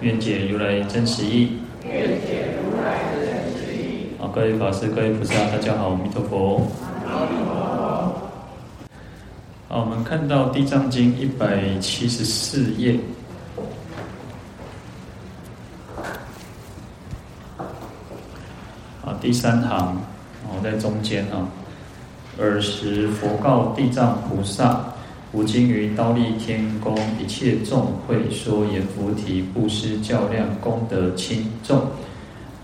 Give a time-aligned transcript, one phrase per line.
[0.00, 1.58] 愿解如来真实义。
[4.18, 6.68] 好，各位法师、各位菩萨，大家好，阿弥陀佛。
[9.68, 12.98] 好，我们看到《地藏经》一百七十四页。
[19.20, 19.96] 第三行，
[20.44, 21.48] 哦，在中间啊。
[22.38, 24.94] 尔时佛告地藏菩萨
[25.32, 31.82] ：“吾今于忉利天宫一切众会说言菩提布施较量功德轻重，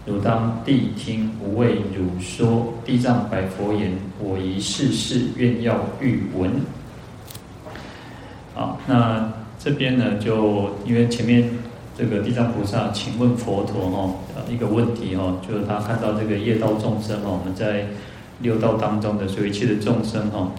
[0.06, 6.50] 汝当谛听，吾为汝说。”地藏白佛言：“我宜世事，愿要欲闻。”
[8.54, 11.48] 好，那这边呢，就因为前面。
[11.96, 14.12] 这个地藏菩萨，请问佛陀哈，
[14.50, 17.86] 一个问题哈，就是他看到这个业道众生哈，我们在
[18.40, 20.50] 六道当中的所有一切的众生哈，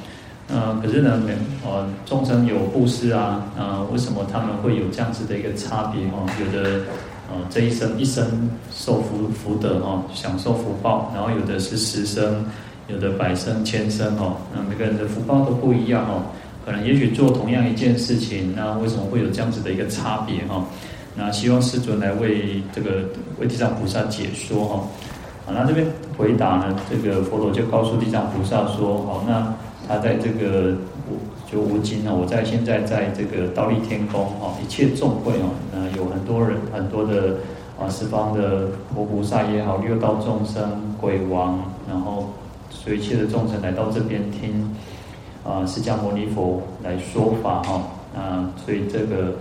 [0.48, 1.34] 呃，可是呢，每
[1.66, 6.24] 呃众生有布施啊，呃，为什么他们会有这样子的一个差别哈？
[6.40, 6.82] 有的
[7.30, 12.46] 呃这一生一生受福福德哈，享受福报，然后有的是十生，
[12.88, 16.22] 有的百生千生哈，那每个人的福报都不一样哦，
[16.64, 20.64] 可能也许做同样一件事情，那为什么会有这样子的一个差别哈？
[21.16, 23.04] 那希望世尊来为这个
[23.40, 24.84] 为地藏菩萨解说哈，
[25.48, 29.52] 好，那这边回答呢，这个佛陀就告诉地藏菩萨说，好，那
[29.88, 30.76] 他在这个
[31.52, 37.38] 就无尽呢，我在现在在这个道立天宫哈，一切众会哦，那有很多人很多的
[37.80, 42.30] 啊十方的佛菩萨也好，六道众生、鬼王，然后
[42.70, 44.76] 所一切的众生来到这边听
[45.44, 47.82] 啊释迦牟尼佛来说法哈，
[48.16, 49.34] 啊，所以这个。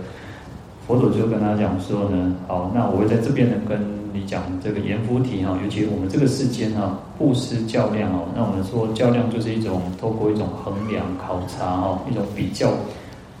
[0.87, 3.75] 佛祖就跟他讲说呢，好，那我会在这边呢跟
[4.15, 12.71] 你讲这个阎浮提哈，尤其我们这个世间哈，布施较量哦，那我们说较量就是一种透过一种衡量考察哈，一种比较，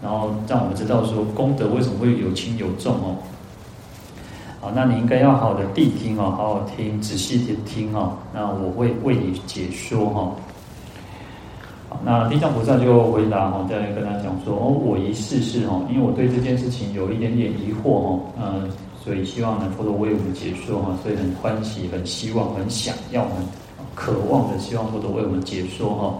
[0.03, 3.15] 然后让我们知道说功德为什么会有轻有重哦。
[4.59, 10.31] 好，那你应该要好好的谛听哦，好好听，仔细的听哦，那我会为你解说哈。
[12.03, 18.69] 那地藏菩萨就回答哈，再来跟他讲说哦，我一试试哈，因为我对这件事情有一点点疑惑哈，嗯，
[19.05, 23.45] 所以希望呢佛陀为我们解说哈，所以很欢喜、很希望、很想要、很
[23.93, 26.19] 渴望的希望佛陀为我们解说哈。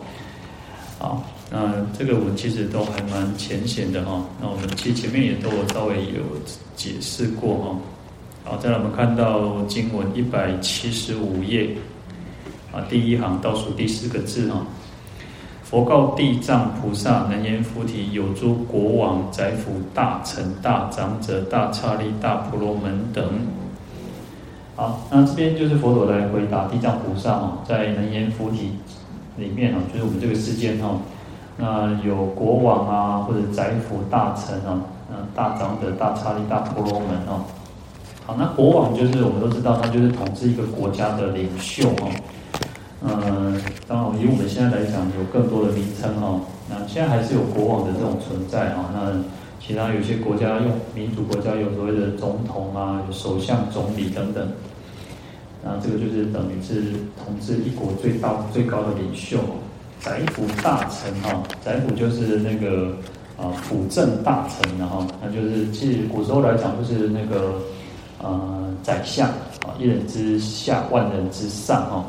[0.99, 6.21] 好，那这个我们其实都还蛮浅显的哈，那我们其实前面也都有稍微有
[6.75, 7.75] 解释过哈。
[8.43, 11.75] 好，再来我们看到经文一百七十五页
[12.71, 14.63] 啊，第一行倒数第四个字哈。
[15.67, 23.25] 佛告地藏菩萨：“能言菩提有诸国王、宰辅、大臣、大长者、大刹利、大婆罗门等。”
[24.77, 28.77] 好，那这边就是佛陀来回答地藏菩萨哦，在能言菩提
[29.37, 30.99] 里面哦，就是我们这个世间哈，
[31.57, 37.41] 那有国王啊，或者宰辅、大臣啊，嗯，大长者、大刹利、大婆罗门哦。
[38.27, 42.07] 好，那国王就是我们都知道，他就是统治一个国家的领袖哈。
[43.07, 46.41] 嗯，当然，以我们现在来讲，有更多的名称哈。
[46.67, 48.89] 那现在还是有国王的这种存在哈。
[48.93, 49.13] 那
[49.61, 54.47] 其他有些国家用民主国家有所谓的总统啊，首相、总理等等。
[55.63, 59.37] 那这个就是等于是统治一国最大最高的领袖，
[59.99, 61.43] 宰辅大臣哈。
[61.63, 62.95] 宰辅就是那个
[63.37, 67.55] 啊辅政大臣然后，那就是其实古时候来讲就是那个
[68.21, 72.05] 呃宰相啊，一人之下，万人之上哈。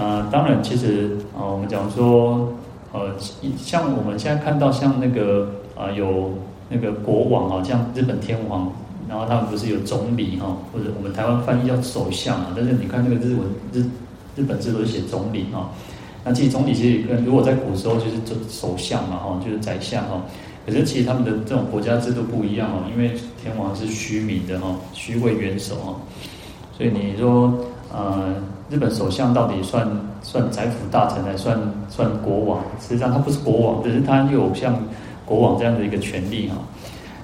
[0.00, 2.48] 啊，当然，其实啊，我们讲说，
[2.90, 3.10] 呃，
[3.58, 6.32] 像我们现在看到像那个啊，有
[6.70, 8.72] 那个国王啊，像日本天皇，
[9.10, 13.42] 然后他们不是有总理哈，或者我们台湾翻译叫首相啊，但是你看那个日文
[13.74, 13.84] 日
[14.36, 15.68] 日本字都是写总理哈。
[16.24, 18.12] 那其实总理其实跟如果在古时候就是
[18.48, 20.22] 首相嘛哈，就是宰相哈。
[20.64, 23.12] 可是其实他们的这种国家制度不一样哦，因为
[23.42, 25.94] 天皇是虚名的哈，虚位元首哈，
[26.76, 27.52] 所以你说
[27.92, 28.34] 呃。
[28.70, 29.84] 日本首相到底算
[30.22, 31.58] 算宰辅大臣，还算
[31.88, 32.62] 算国王？
[32.80, 34.78] 实际上他不是国王，只是他有像
[35.26, 36.54] 国王这样的一个权利哈。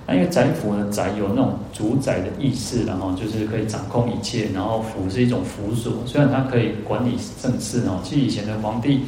[0.08, 8.00] 那因为宰辅呢，宰有那种主宰的意识，然后就是可以掌控一切，然后辅是一种辅佐，虽然他可以管理政事哦。
[8.02, 9.02] 其实以前的皇帝，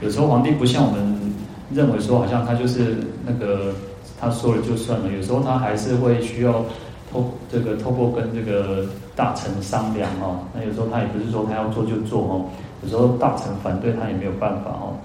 [0.00, 1.34] 有时候皇帝不像我们
[1.74, 3.74] 认为说，好像他就是那个
[4.20, 6.64] 他说了就算了，有时候他还是会需要
[7.12, 8.86] 透这个透过跟这个
[9.16, 12.44] 大臣商量哦，那有时候他也不是说他要做就做哦，
[12.82, 14.96] 有时候大臣反对他也没有办法哦。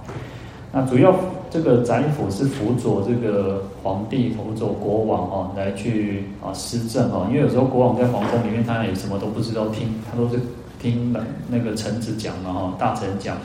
[0.72, 1.16] 那主要
[1.50, 7.28] 这个宰辅是辅佐这个皇帝、辅佐国王哈，来去啊施政哈。
[7.30, 10.38] 因为有时候国王在皇宫里面，他也什么都不知道，听他都是
[10.82, 11.16] 听
[11.50, 13.38] 那个臣子讲嘛哈，大臣讲，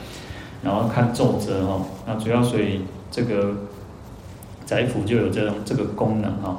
[0.61, 1.79] 然后看奏折哈。
[2.05, 3.53] 那主要所以这个
[4.65, 6.57] 宰辅就有这种这个功能哈。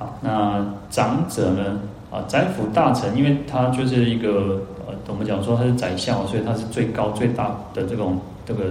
[0.00, 1.78] 好，那长者呢？
[2.10, 8.64] 啊，宰辅大臣，因为他就是一个呃，我们讲说他是宰相，所以他是最高最大的这种这个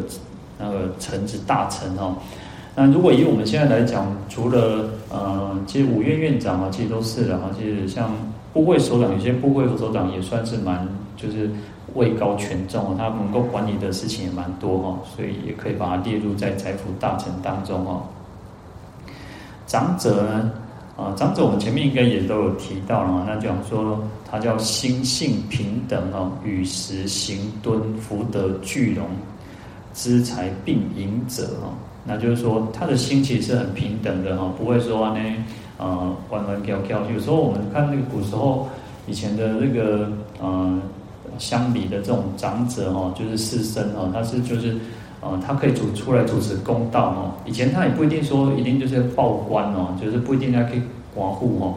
[0.57, 2.15] 那个臣子大臣哦。
[2.75, 7.51] 那如果以我们现在来讲，除了呃，其实五院院长啊，其实都是的哈。
[7.55, 8.09] 其实像
[8.51, 10.85] 部会首长，有些部会首长也算是蛮
[11.15, 11.47] 就是
[11.93, 18.01] 位高权重，他能够管理的事情也蛮多哈，所以也可以把它列入在宰辅大臣当中哈。
[19.67, 20.51] 长者呢？
[20.99, 29.05] 啊，长者我们前面应该也都有提到了嘛，那讲说他叫心性平等哦，与时行敦，福德具容，
[29.93, 31.71] 资财并盈者哦，
[32.03, 35.19] 那就是说他的心其实是很平等的哈，不会说呢，
[35.77, 36.99] 呃，弯弯翘翘。
[37.09, 38.67] 有时候我们看那个古时候
[39.07, 40.11] 以前的那个
[40.41, 40.77] 呃
[41.37, 44.77] 乡里的这种长者哈，就是士绅哈，他是就是。
[45.21, 47.31] 啊，他可以主出来主持公道哦。
[47.45, 50.81] 以前他也不一定说一定就是报官哦，就是不一定要去
[51.13, 51.75] 管护哦。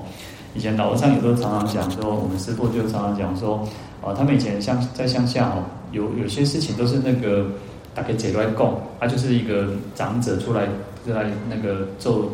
[0.54, 3.66] 以前老和尚有时候常常讲说，我们师父就常常讲说，
[4.00, 7.46] 啊，他们以前乡在乡下哦，有有些事情都是那个
[7.94, 10.66] 大概解出来供，他就是一个长者出来
[11.04, 12.30] 出来那个做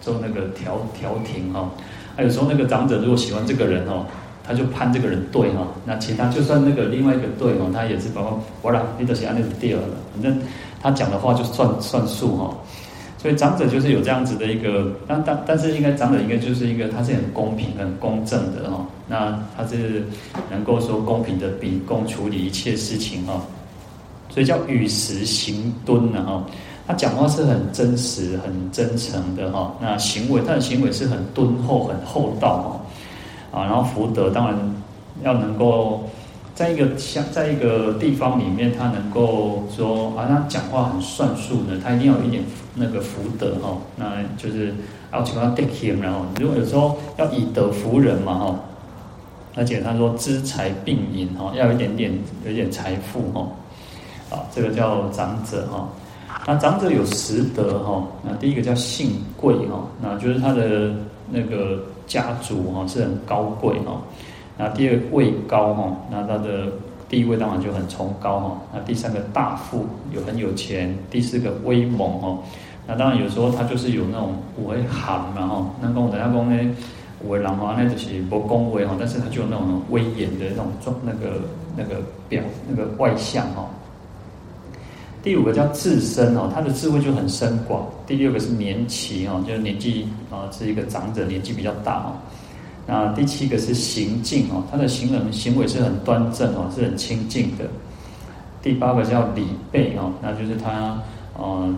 [0.00, 1.70] 做那个调调停哦。
[2.16, 4.04] 还有时候那个长者如果喜欢这个人哦。
[4.50, 10.36] 他就判这个人对哈，那其他就算那个另外一个对哈，他也是包括我啦，你都是按那个第二了，反正
[10.82, 12.52] 他讲的话就算算数哈。
[13.16, 18.84] 所以长者就是有这样子的一个，但但但是应该长者应该就是一个，他是很公平、很公正的哈。
[19.06, 20.02] 那他是
[20.50, 23.40] 能够说公平的秉公处理一切事情哈，
[24.30, 26.44] 所以叫与时行敦呢哈。
[26.88, 29.72] 他讲话是很真实、很真诚的哈。
[29.80, 32.80] 那行为他的行为是很敦厚、很厚道哈。
[33.52, 34.56] 啊，然后福德当然
[35.22, 36.04] 要能够
[36.54, 42.44] 在一个像在一个地方里面，他能够说啊，他讲话很算数呢，他一定要有一点
[42.74, 44.74] 那个福德哈，那就是
[45.12, 48.54] 要请他 take him，然后如果有时候要以德服人嘛哈，
[49.56, 52.12] 而且他说资财并盈哈，要有一点点
[52.44, 53.48] 有一点财富哈，
[54.30, 55.88] 啊，这个叫长者哈，
[56.46, 60.92] 那长者有十德哈，那第一个叫姓贵哈，那就是他的
[61.30, 61.82] 那个。
[62.10, 64.02] 家族哈是很高贵哈，
[64.58, 66.66] 那第二位高哈，那他的
[67.08, 68.60] 地位当然就很崇高哈。
[68.74, 72.36] 那第三个大富有很有钱，第四个威猛哈。
[72.88, 76.76] 那当然有时候他就是有那种武威寒嘛哈那跟我等下讲呢，
[77.22, 81.40] 武威狼话那就是不恭维哈，但是他就有那种威严的那种状那个
[81.76, 83.70] 那个表那个外向哈。
[85.22, 87.86] 第五个叫智深哦，他的智慧就很深广。
[88.06, 92.16] 第六个是年期哦，就是年纪啊是一个长者，年纪比较大哦。
[92.86, 97.66] 那第七个是行径哦，他的行人行为是很端正哦，是很清净的。
[98.62, 100.98] 第八个叫礼备哦，那就是他
[101.38, 101.74] 呃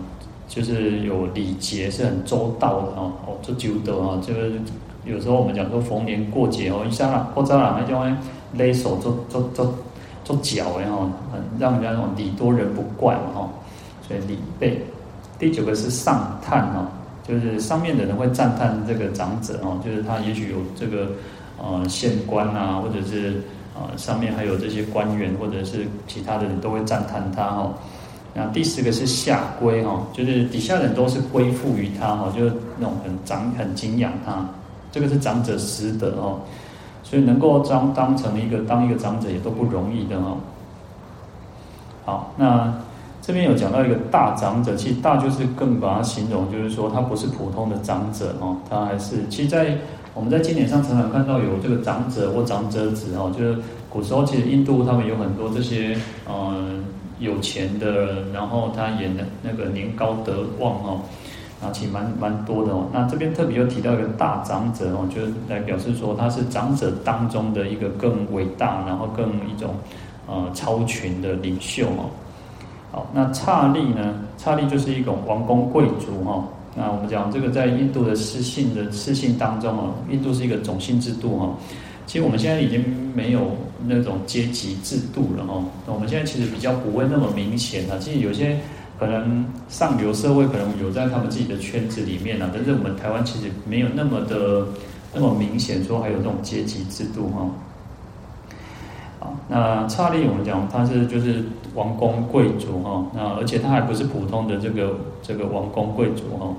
[0.47, 3.11] 就是有礼节，是很周到的哦。
[3.27, 4.53] 哦，这九德哦，就是
[5.05, 8.09] 有时候我们讲说逢年过节哦，一下啦，或者啦，那就会
[8.53, 9.75] 勒手做做做。
[10.23, 13.49] 做脚然后很让人家那种礼多人不怪嘛哈，
[14.07, 14.81] 所以礼备。
[15.39, 16.87] 第九个是上叹哈，
[17.27, 21.09] 就是上面的人会赞叹这个长者哦，就是他也许有这个
[21.61, 23.41] 呃县官啊，或者是
[23.75, 27.73] 呃上面还有这些官员或者是其他的人都会赞叹他哈。
[28.33, 34.45] 那第十个是下归哈，就是底下人都是归附于他哈，就是那种很长很敬仰他，
[34.91, 36.39] 这个是长者十德哦。
[37.13, 40.37] 所以能够当当成一个当一个长者也都不容易的哦。
[42.03, 42.73] 好，那
[43.21, 49.77] 这边有讲到一个大长者，其实大就是更把它形容，就是说他不是普通的长者哦，他还是其实，在
[50.15, 53.59] 我们在经典上常常看到有这个长者或长者子哦，就是
[53.91, 55.95] 古时候其实印度他们有很多这些
[56.27, 56.83] 嗯
[57.19, 61.01] 有钱的，然后他也能那个年高德旺哦。
[61.63, 62.85] 啊，其实蛮蛮多的哦。
[62.91, 69.73] 那这边特别又提到一个大长者哦，就是来表示说他是长者当中的一个更伟大，然后更一种
[70.27, 72.11] 呃超群的领袖哦。
[72.91, 74.13] 好，那刹利呢？
[74.37, 76.43] 刹利就是一种王公贵族哈。
[76.75, 81.49] 那我们讲这个在印度的氏姓的氏姓当中哦，印度是一个种姓制度哈。
[82.05, 82.83] 其实我们现在已经
[83.15, 83.51] 没有
[83.85, 85.63] 那种阶级制度了哈。
[85.87, 87.97] 那我们现在其实比较不会那么明显了。
[87.99, 88.59] 其实有些。
[89.05, 94.65] 可能上流社会可能有在他们自己的圈子里面啊，但是我们台湾其实没有那么的
[95.13, 97.49] 那么明显说还有这种阶级制度哈。
[99.19, 101.43] 好，那刹利我们讲他是就是
[101.75, 106.55] 王公贵族哈，那而且他还不是普通的这个这个王公贵族哈，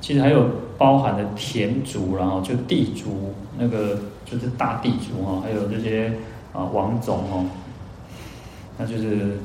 [0.00, 0.46] 其实还有
[0.78, 6.12] 包含了田族，然后就地族那个就是大地族哈，还有这些
[6.52, 7.44] 啊王总哦，
[8.76, 9.36] 那就是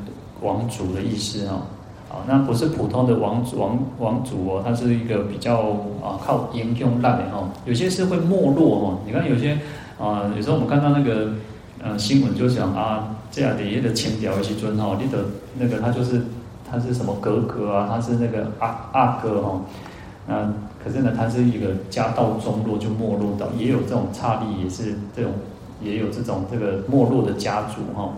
[0.41, 1.65] 王族的意思哈。
[2.13, 8.97] 啊，那不是普通的王王王族哦，他是一个比较啊靠英雄烂的哈，有些是会没落哦。
[9.03, 9.57] 你看有些
[9.99, 11.33] 啊，有时候我们看到那个
[11.81, 15.25] 呃新闻就讲啊，这样的一个清朝的时阵哈，你的
[15.57, 16.21] 那个他就是
[16.69, 19.61] 他是什么哥哥啊，他是那个阿阿哥哈，
[20.27, 20.53] 那
[20.83, 25.31] 可是呢，他是一个家道中落就没落到，也有这种刹利也是这种
[25.81, 28.11] 也有这种这个没落的家族哈。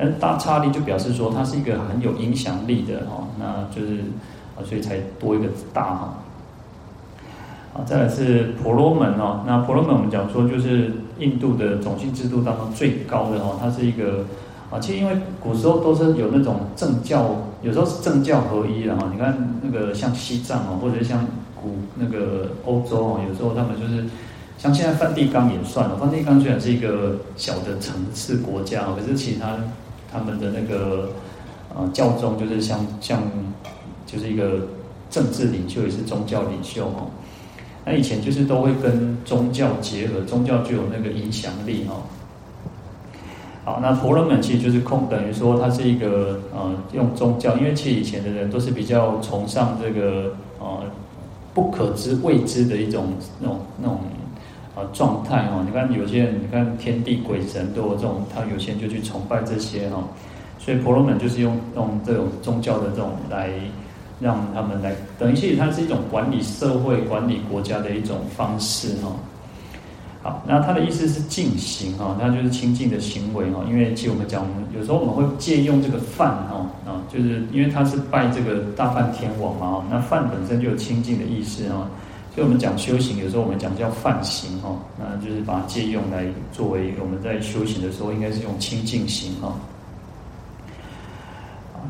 [0.00, 3.98] 但大刹利就表示说，它是一个很有影响力的哈，那就是
[4.56, 6.14] 啊，所以才多一个大哈。
[7.74, 14.24] 啊，再来是婆罗门哦，那婆罗门我们讲说就是印度的种姓制度当中最高的哈，它是一个
[14.70, 19.10] 啊，其实因为古时候都是有那种政教，有时候是政教合一的哈。
[19.12, 24.06] 你看那个像西藏哦，或者像古那个欧洲哦，有时候他们就是
[24.56, 29.58] 像现在梵蒂冈也算了，梵蒂冈虽然是一个小的城市国家，可是其他。
[30.12, 31.10] 他们的那个
[31.74, 33.22] 呃教宗就是像像
[34.06, 34.66] 就是一个
[35.10, 37.10] 政治领袖，也是宗教领袖哦。
[37.84, 42.02] 那以前就是都会跟宗教结合，宗教具有那个影响力哦。
[43.64, 50.82] 好，那婆罗门其实就是空，等于说他是一个呃用宗教，因为其实以前的人都是比较崇尚这个呃
[51.54, 54.00] 不可知未知的一种那种那种。
[54.92, 60.02] 状态哦，你看有些人，你看天地鬼神都有这种，他有些人就去崇拜这些哈，
[60.58, 63.50] 所以婆罗门就是用用这种宗教的这种来
[64.20, 69.12] 让他们来，等于其实它是一种管理社会、管理国家的一种方式哈。
[70.22, 74.44] 好，那他的意思是净行哈，那就是清净的行为哈，因为其实我们讲，
[74.76, 81.88] 有时候我们会借用这个饭哈啊，就是因为他是拜这个大梵天王嘛，那饭本身就有清净的意思哈。
[82.40, 89.54] 所以我们讲修行，有时候我们讲叫梵行哈，那就是把它借用来作为我们在修行的时候，应该是用清净行哈。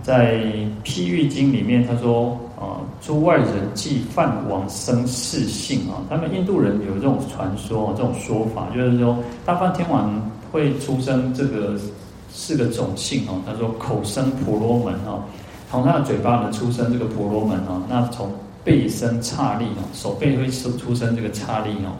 [0.02, 0.42] 在
[0.82, 9.16] 譬喻经里面，他说啊，诸外人记梵往生四姓啊，他们印度人有这种传说，这种说法，就是说
[9.46, 11.78] 大梵天王会出生这个
[12.28, 13.40] 四个种姓哦。
[13.46, 15.22] 他说口生婆罗门哈，
[15.70, 18.28] 从他的嘴巴呢出生这个婆罗门哈，那从。
[18.64, 21.96] 背生刹利哦，手背会出出生这个刹利哦。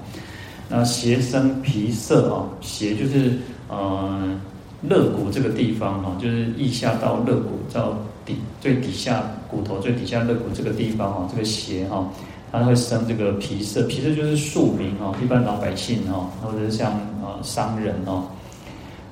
[0.69, 3.38] 那胁生皮色哦，胁就是
[3.69, 4.38] 呃
[4.83, 12.09] 肋骨这个地方哈，就是腋下到肋骨到底最底下骨头最底下肋骨这个地方哈，这个胁哈，
[12.52, 18.25] 它会生这个皮色，皮色就是庶民哈，一般老百姓哈，或者是像呃商人哦。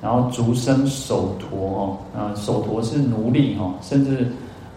[0.01, 4.27] 然后足生手陀哈，啊手陀是奴隶哈，甚至。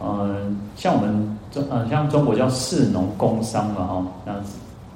[0.05, 4.35] 嗯，像我们中呃，像中国叫士农工商嘛哈，那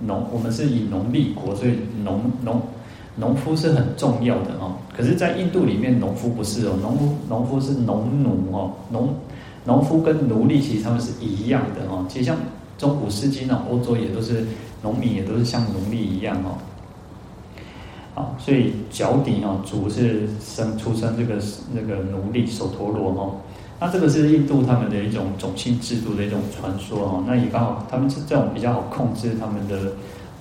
[0.01, 2.61] 农我们是以农立国，所以农农
[3.15, 4.75] 农夫是很重要的哈。
[4.97, 9.15] 可是，在印度里面，农夫不是哦，农夫农夫是农奴哦，农
[9.65, 12.05] 农夫跟奴隶其实他们是一样的哈。
[12.09, 12.37] 其实像
[12.79, 14.47] 中古世纪呢，欧洲也都是
[14.83, 16.59] 农民，也都是像奴隶一样哈。
[18.15, 21.35] 好，所以脚底啊，足是生出生这个
[21.75, 23.31] 那个奴隶首陀罗哈。
[23.79, 29.93] 那这个是印度他们的一种种姓制度的一种传说哦，那也刚好他们是这种比较好控制他们的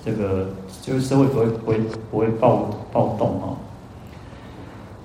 [0.04, 0.48] 这个，
[0.80, 1.78] 就是社会不会不会
[2.10, 3.56] 不会暴暴动哦。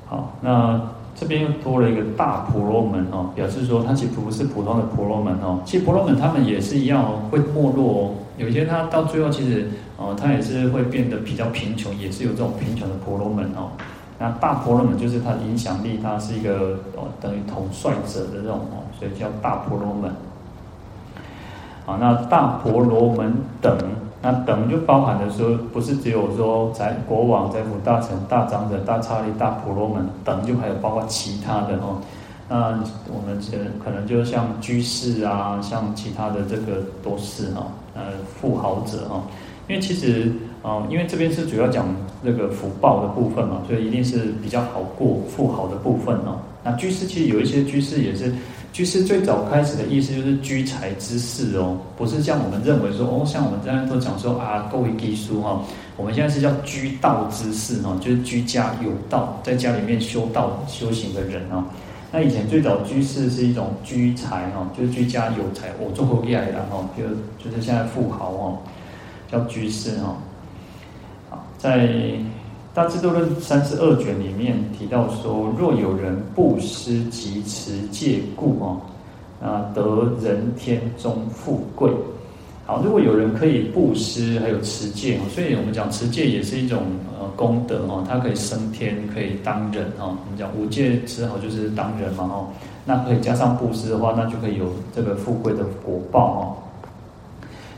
[0.07, 0.81] 好，那
[1.13, 13.71] 这边又多了一个大婆罗门哦，表示说他其实不是普通的婆罗门哦，其实婆罗门他们也是一样哦，会没落哦，有些他到最后其实哦，他也是会变得比较贫穷，也是有这种贫穷的婆罗门哦。
[14.23, 20.11] 那大婆罗门就是他的影响力，他是一个哦等于统帅者的这种哦，所以叫大婆罗门。
[21.87, 23.75] 好，那大婆罗门等，
[24.21, 31.97] 那等就包含的说，不是只有说在国王、宰辅大臣、大长者、大差利、大婆罗门等，就还有包括其他的哦。
[32.47, 38.03] 那我们这可能就像居士啊，像其他的这个都是哈，呃，
[38.39, 39.23] 富豪者哈，
[39.67, 40.31] 因为其实。
[40.61, 41.87] 啊，因为这边是主要讲
[42.21, 46.39] 那个福报的部分嘛，所以一定是比较好过富豪的部分哦。
[46.63, 48.31] 那居士其实有一些居士也是，
[48.71, 55.59] 居士最早开始的意思就是居财之士哦，不是像我们认为说哦，像我们这样都讲说啊，各位居士哈，
[55.97, 61.63] 我们现在是叫居道之士哈，就是居家有道，在家里面修道修行的人哦。
[62.11, 67.03] 那以前最早居士是一种居财哈，就是居家有财，我做后业的哈，就
[67.43, 68.57] 就是现在富豪哦，
[69.31, 70.15] 叫居士哈。
[71.61, 71.87] 在
[72.73, 78.81] 《大智度论》三十二卷里面提到说，若有人布施及持戒故哦，
[79.39, 81.91] 啊得人天中富贵。
[82.65, 86.81] 好，如果有人可以布施，还有持戒，所以我们讲持戒也是一种
[87.19, 90.17] 呃功德哦，它可以升天，可以当人哦。
[90.25, 92.47] 我们讲五戒持好就是当人嘛哦，
[92.85, 94.65] 那可以加上布施的话，那就可以有
[94.95, 96.41] 这个富贵的果报哦。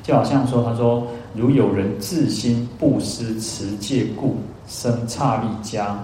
[0.03, 1.05] 就好像说，他说。
[1.35, 4.37] 如有人自心布施持戒故
[4.67, 5.97] 生刹利家，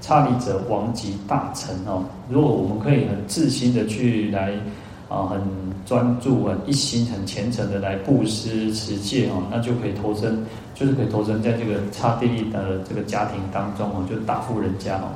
[0.00, 2.04] 刹利者王及大臣哦。
[2.28, 4.52] 如果我们可以很自心的去来
[5.08, 5.40] 啊，很
[5.84, 10.44] 专注啊，一心很虔诚的来布施持戒哦，那就可以投身，
[10.74, 15.08] 就是可以投身在这个刹帝利的这个家庭当中哦，就是大富人家哦。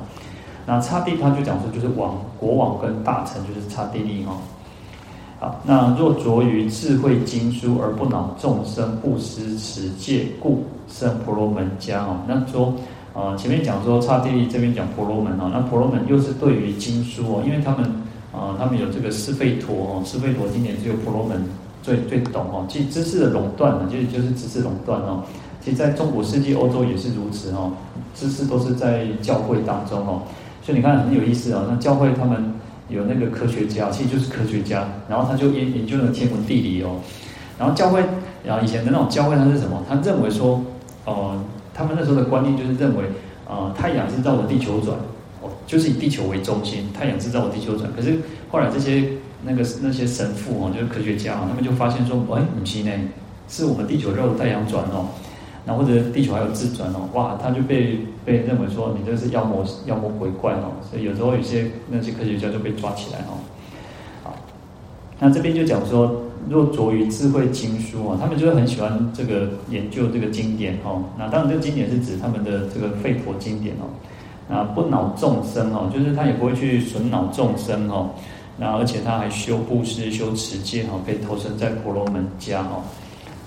[0.65, 4.41] 那刹帝他就讲说，就是王国王跟大臣就是刹帝利哦。
[5.65, 12.17] 那若着于智慧经书而不恼众生布施持戒故生婆罗门家哦。
[12.27, 12.73] 那说，
[13.13, 17.89] 呃，前面讲说刹帝利这边讲婆罗门哦，那婆罗门又是对于经书哦，因为他们，
[18.31, 21.43] 呃，他们有这个斯费陀哦，斯费陀经典只有婆罗门
[21.81, 22.65] 最最懂哦。
[22.67, 25.23] 其实知识的垄断呢，就是就是知识垄断哦。
[25.63, 27.71] 其实在中古世纪欧洲也是如此哦，
[28.13, 30.21] 知识都是在教会当中哦。
[30.61, 32.53] 所以你看很有意思哦，那教会他们。
[32.89, 36.99] 有那个科学家，其实就是科学家，然后他就研研究了天文地理哦。
[37.57, 38.03] 然后教会，
[38.43, 39.83] 然后以前的那种教会，他是什么？
[39.87, 40.61] 他认为说，
[41.05, 41.41] 呃，
[41.73, 43.03] 他们那时候的观念就是认为，
[43.47, 44.97] 呃，太阳是绕着地球转，
[45.41, 47.89] 哦，就是以地球为中心，太阳是绕着地球转。
[47.95, 48.17] 可是
[48.51, 49.07] 后来这些
[49.43, 52.91] 那个那些神父哦，就是科学家，他们就发现说，哎，不是呢，
[53.47, 55.07] 是我们地球绕着太阳转哦。
[55.65, 63.39] 那或者地球还有自转哦，哇，他就被被认为说你这是妖魔妖魔鬼怪哦，所以有时候有些那些科学家就被抓起来哦。
[64.23, 64.35] 好，
[65.19, 71.03] 那这边就讲说，若着于智慧经书哦，他们就是很喜欢这个研究这个经典哦。
[71.17, 73.87] 那当然，这个经典是指他们的这个吠陀经典哦。
[74.49, 78.09] 那不恼众生哦，就是他也不会去损恼众生哦。
[78.57, 82.83] 那而且他还修布施、修持戒哦，可以投生在婆罗门家哦。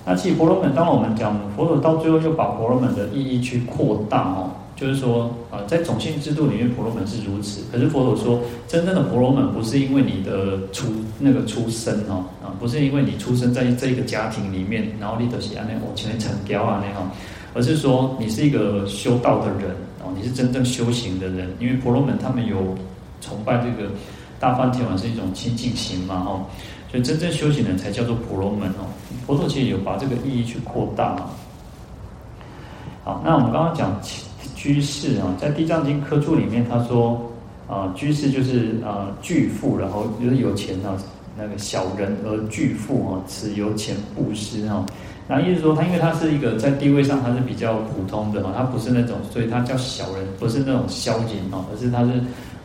[0.09, 7.63] 那其实婆罗门，当我们讲佛陀到最后又把婆罗门的意义去扩大哦，就是说啊，在种姓制度里面，婆罗门是如此。
[7.73, 10.87] 可是佛陀说，真正的婆罗门不是因为你的出
[11.19, 17.11] 那个出生哦，啊，不是因为你出生在这一个家庭里面，然后你得喜安那我前面成骄啊那样，
[17.53, 19.71] 而是说你是一个修道的人
[20.05, 21.53] 哦，你是真正修行的人。
[21.59, 22.77] 因为婆罗门他们有
[23.21, 23.91] 崇拜这个
[24.39, 26.47] 大梵天王是一种清净心嘛哈。
[26.91, 28.87] 所以真正修行人才叫做婆罗门哦。
[29.27, 31.17] 佛陀其实有把这个意义去扩大。
[33.03, 34.01] 好，那我们刚刚讲
[34.55, 37.21] 居士啊，在《地藏经》科注里面，他说
[37.69, 40.97] 啊，居士就是啊巨富，然后就是有钱啊，
[41.37, 44.87] 那个小人而巨富哦，此由钱布施哦。
[45.29, 52.13] 那意思说他，因为他是一个在地位上他是比较普通的哦，他不是那种，所以他叫小人，不是那种消极哦，而是他是。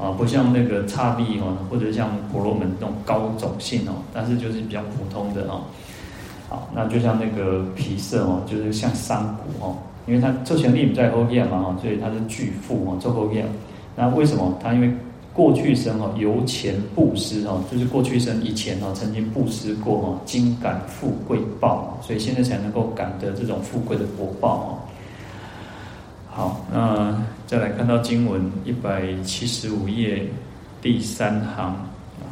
[0.02, 5.62] 啊，不像那个刹利哦，或者像婆罗门那种高种姓哦，但是就是比较普通的哦。
[6.50, 13.48] 好，那就像那个皮舍哦，就是像山谷哦，因为他周旋力在后面嘛哦，所以他是巨富哦，周后面。
[13.96, 14.92] 那为什么他因为
[15.34, 24.70] 过去生哦，由前布施哦，就是过去生以前哦，曾经布施过哦，今感富贵报，所以现在才能够感得这种富贵的果报哦。
[26.34, 27.14] 好，那
[27.46, 30.26] 再来看到经文一百七十五页
[30.82, 31.76] 第三行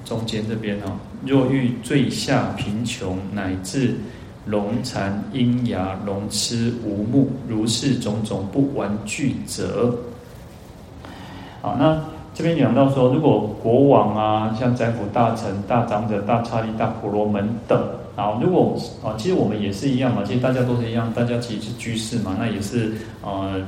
[0.06, 3.98] 中间这边哦，若遇最下贫穷乃至
[4.50, 9.94] 癃残瘖哑聋痴无目如是种种不完具者，
[11.62, 12.02] 好，那
[12.34, 17.78] 这边讲到说，如果国王啊，像宰府大臣、大长者、大刹利、大婆罗门等，
[18.16, 23.62] 啊，如果啊，其实我们也是一样嘛，其实大家都是一样，大家其实是居士嘛，那也是呃。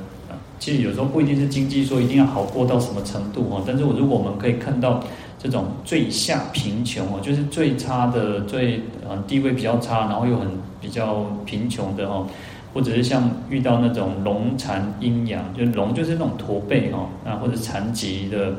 [0.62, 5.04] 其实有时候不一定是经济说一定要好过到什么程度哦，但是我如果我们可以看到
[5.40, 10.48] 这种最下贫穷哦，就是最差的、最呃地位比较差，然后又很
[10.80, 12.28] 比较贫穷的哦，
[12.76, 18.54] 或者是像遇到那种聋残阴阳，就聋就是那种驼背哦，啊或者残疾的，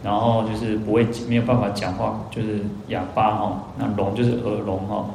[0.00, 5.10] 然后就是不会没有办法讲话，就是哑巴哦，那聋就是耳聋哦。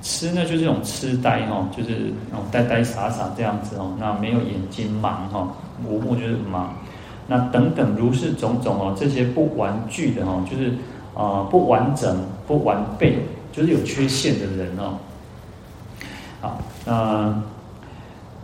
[0.00, 3.90] 痴呢，就是这种痴呆哈，就是那种呆呆傻傻这样子哦。
[3.98, 5.50] 那没有眼睛盲哈，
[5.88, 6.66] 无目就是盲。
[7.26, 10.72] 那等等如是种种哦，这些不完具的哈，就是
[11.14, 13.18] 啊不完整、不完备，
[13.52, 14.98] 就是有缺陷的人哦。
[16.40, 17.42] 好，那。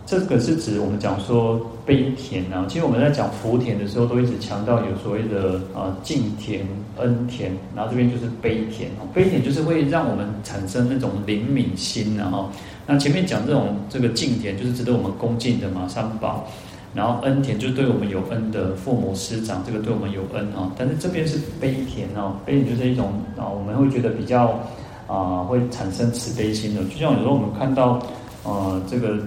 [0.03, 6.67] 这个是指我们讲说悲田啊，其实我们在讲福田的时候，都一直强调有所谓的啊敬田、
[6.97, 12.49] 恩田，然后这边就是悲田哦，悲田就是会让我们产生那种灵敏心，然后
[12.85, 16.45] 那前面讲这种这个敬田，就是值得我们恭敬的嘛，三宝。
[16.93, 20.69] 然后恩田就对我们有恩的父母师长，这个对我们有恩哦。
[20.77, 24.59] 但是这边是悲田哦，悲田就是一种啊，我们会觉得比较
[25.07, 26.83] 啊，会产生慈悲心的。
[26.83, 27.97] 就像有时候我们看到
[28.43, 29.19] 呃这个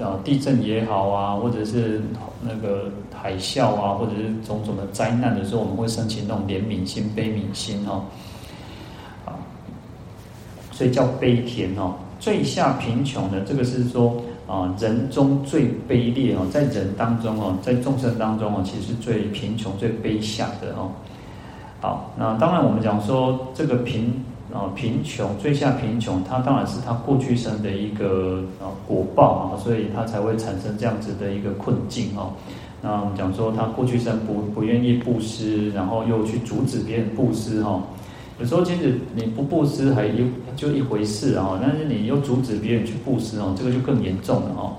[0.00, 2.02] 呃地震也好啊，或者是
[2.42, 8.02] 那个海啸啊，或者是种种的灾难的时候，我们会升起那种怜悯心、悲悯心哦。
[9.24, 9.38] 啊，
[10.72, 11.94] 所以叫悲田哦。
[12.18, 14.20] 最下贫穷的这个是说。
[14.50, 20.90] 啊，人中最卑劣哦，在人当中哦，在众生当中哦，其实最贫穷、最卑下的哦。
[21.80, 24.12] 好，那当然我们讲说这个贫
[24.52, 32.32] 啊贫穷最下贫穷，它当然是他过去生的一个啊果报啊，所以他才会产生这样子的一个困境哦。
[32.82, 37.80] 那我们讲说他过去生不不愿意布施，然后又去阻止别人布施哈。
[38.40, 40.24] 有时候其实你不布施还一
[40.56, 44.72] 就一回事啊，但是你又阻止别人去布施哦，这个就更严重了哦。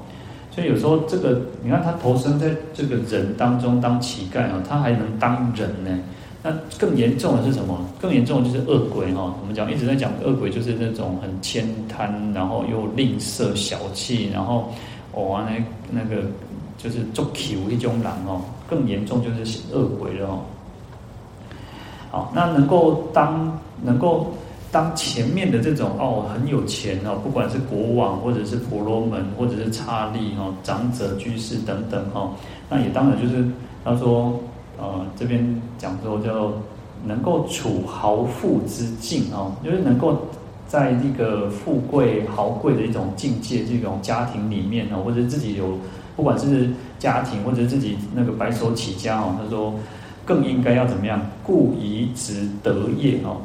[0.53, 5.99] 所以有时候这个，你看他投生在这个人当中当乞丐哦，他还能当人呢。
[6.43, 7.79] 那更严重的是什么？
[8.01, 9.33] 更严重的就是恶鬼哈。
[9.39, 14.73] 我们讲一直在讲恶鬼，就是那种很慳贪，然后又吝啬小气，然后
[15.13, 16.23] 哦那那个
[16.79, 18.41] 就是做乞一种人哦。
[18.67, 20.39] 更严重就是恶鬼了哦。
[22.11, 24.27] 好，那能够当能够
[24.69, 32.31] 当前面的这种哦，很有钱哦，不管是国王或者是婆罗门或者是刹利哦，长者居士等等哦，
[32.69, 33.45] 那也当然就是
[33.85, 34.37] 他说
[34.77, 36.51] 呃这边讲说叫
[37.05, 40.17] 能够处豪富之境哦，就是能够
[40.67, 45.77] 在那个富贵豪贵的一种境界这种家庭里面哦，或者自己有
[46.17, 46.69] 不管是
[46.99, 49.73] 家庭或者自己那个白手起家哦，他说。
[50.31, 51.19] 更应该要怎么样？
[51.43, 53.35] 故宜植德业哦。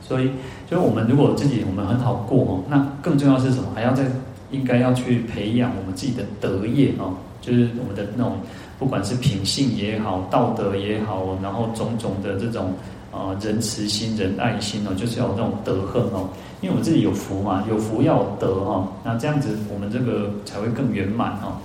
[0.00, 0.30] 所以，
[0.70, 3.68] 就是我们如果自己我们很好过哦，那更重要是什么？
[3.74, 4.04] 还要在
[4.50, 8.38] 应该要去培养我们自己的德业哦，就是我们的那种
[8.78, 12.72] 不管是品性也好，道德也好，然后种种的这种
[13.12, 16.28] 呃仁慈心、仁爱心哦，就是要有那种德恨哦。
[16.62, 21.60] 因为我们自己有福嘛，有福要有德哈，那这样子我们这个才会更圆满哦。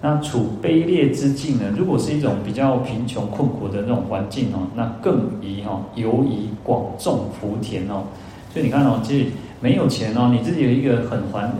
[0.00, 1.64] 那处卑劣之境呢？
[1.76, 8.04] 如果是一种比较贫穷困苦的那种环境哦，那更宜哈，尤宜广种福田哦。
[8.52, 9.26] 所以你看哦，其实
[9.60, 11.52] 没有钱哦，你自己有一个很环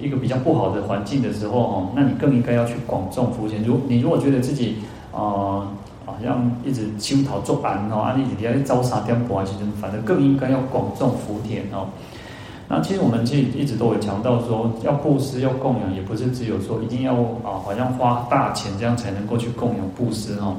[0.00, 3.62] 一个比较不好的环境的时候哦，那你更应该要去广种福田。
[3.64, 4.76] 如你如果觉得自己
[5.12, 5.66] 呃
[6.06, 11.88] 好像一直修讨做安哦，啊你底下招啥颠簸啊，其实反正更应该要广种福田哦。
[12.72, 20.54] 那其实我们其实一直都有强调说，要布施要供养，也不是只有说一定要啊，好像花大钱这样才能够去供养布施哦。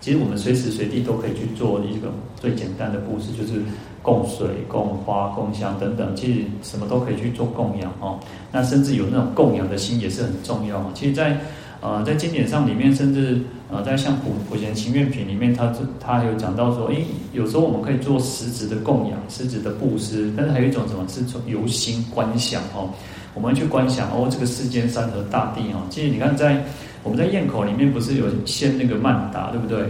[0.00, 2.08] 其实我们随时随地都可以去做一个
[2.40, 3.60] 最简单的布施，就是
[4.02, 8.18] 供水、供花、供香等等，其实什么都可以去做供养哦。
[8.50, 10.82] 那甚至有那种供养的心也是很重要。
[10.94, 11.36] 其实，在
[11.80, 22.90] 呃，在经典上里面，甚至呃，在像普普贤行愿品里面，他他有讲到说，诶，有时候我们可以做实质的供养、实质的布施，但是还有一种什么，是从由心观想哦，
[23.34, 26.64] 我们去观想哦，这个世间山河大地哦，其实你看在
[27.04, 29.86] 我们在堰口里面不是有现那个曼达，对不对？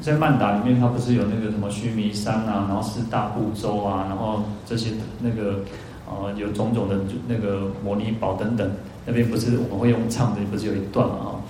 [0.00, 5.58] 在曼达里面，它不是有那个什么须弥山啊，然后四大部洲啊，然后这些那个
[6.06, 8.70] 呃，有种种的那个摩尼宝等等。
[9.06, 11.16] 那边不是我们会用唱的，不是有一段嘛？
[11.20, 11.40] 哦，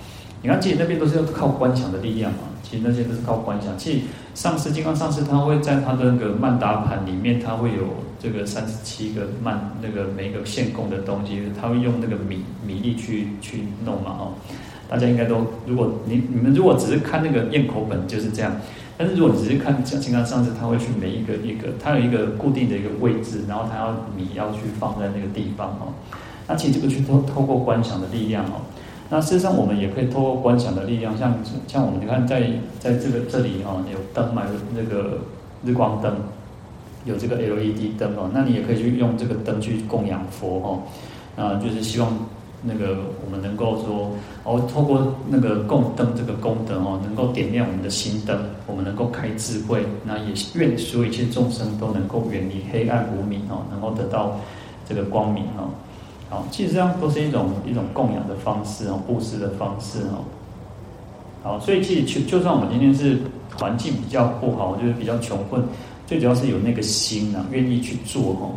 [0.41, 2.39] 你看，其实那边都是要靠观想的力量嘛。
[2.61, 3.75] 其实那些都是靠观想。
[3.77, 3.99] 其实
[4.35, 14.11] 上师金刚上师他会在他的那个曼达盘里面，他会有这个三十七个曼那个每个献供的东西，他会用那个米米粒去去弄嘛。
[14.19, 14.33] 哦，
[14.87, 18.55] 大家应该都，如果你你们如果只是看那个堰口本就是这样，
[18.97, 25.93] 但是如果你只是看像金刚上师，他会去每一个一个，他有一个固定的一个位置，然后他要米要去放在那个地方哦。
[26.49, 28.65] 那其实这个去透透过观想的力量哦，
[29.07, 31.31] 那事实上我们也可以透过观想的力量，像
[31.67, 32.41] 像我们你看在
[32.79, 35.19] 在这个这里哦，有灯嘛，有那个
[35.63, 36.15] 日光灯，
[37.05, 40.81] 有这个 LED 灯哦，那你也可以去用这个灯去供养佛
[41.37, 42.11] 哦，啊，就是希望
[42.63, 44.11] 那个我们能够说
[44.43, 48.35] 哦，透过那个供灯这个功德哦，能够点亮我们的心灯，
[48.65, 54.39] 我们能够开智慧，那也愿所有一切众生都能够远离黑暗无明哦，能够得到
[54.87, 55.69] 这个光明哦。
[56.29, 60.21] 好，其实这样都是一种一种供养的方式哦，布施的方式哦。
[61.41, 63.17] 好，所以其实就就算我们今天是
[63.57, 65.63] 环境比较不好，就是比较穷困，
[66.05, 68.51] 最主要是有那个心啊，愿意去做哦。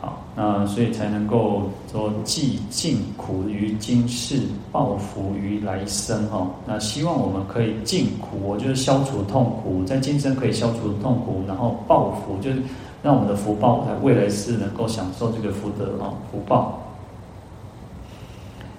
[0.00, 4.40] 好，那所以才能够说既尽苦于今世，
[4.72, 6.48] 报福于来生哦。
[6.66, 12.60] 那希望我们可以尽苦，我就是消除痛苦，在今生可以消除痛苦，然后报福就是。
[13.06, 16.82] 让我们的福报在未来世能够享受这个福德啊，福报。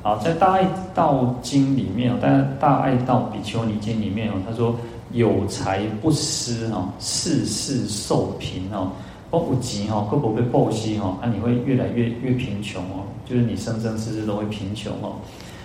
[0.04, 4.76] 好，在大爱道经里面哦，在大爱道比丘尼经里面哦，他说
[5.14, 8.92] 有财不施哦，世世受贫哦，
[9.32, 11.18] 不不急哈，会不会暴息哈？
[11.22, 15.16] 啊，你会越来越越贫穷哦，就是你生生世世都会贫穷哦。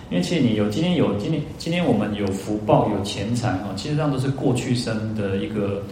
[0.09, 5.83] 因为其实你有今天有今天今天我们有福报有钱财哈，其实这样都是过去生的一个。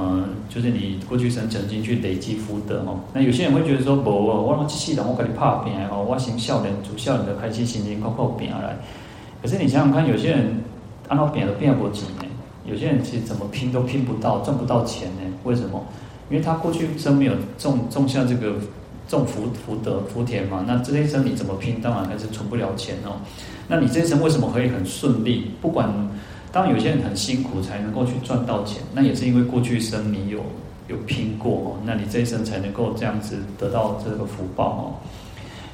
[0.00, 2.98] 嗯，就是你过去生曾经去累积福德哦。
[3.12, 8.76] 那有些人会觉得说，不，我那机器人，我给你拍拼哦，我行孝人主孝人的开心心情靠靠拼来。
[9.42, 10.62] 可是你想想看，有些人
[11.08, 12.24] 按照拼都拼不起呢。
[12.66, 15.22] 有些人其实怎么拼都拼不到，赚不到钱呢？
[15.44, 15.84] 为什么？
[16.30, 18.54] 因为他过去生没有种种下这个
[19.06, 20.64] 种福福德福田嘛。
[20.66, 23.20] 那这一生你怎么拼，当然还是存不了钱哦。
[23.68, 25.50] 那你这一生为什么可以很顺利？
[25.60, 25.88] 不管。
[26.54, 30.38] 当有些人很辛苦才能够去赚到钱，那也是因为过去生你有
[30.86, 34.82] 有拼过哦，那你这一生才能够这样子得到这个福报哦。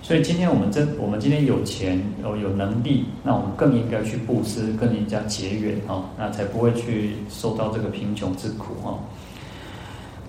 [0.01, 8.99] 所以今天我们这我们今天有钱有有能力，那我们更应该去布施，跟人家结缘哦，那才不会去受到这个贫穷之苦哦。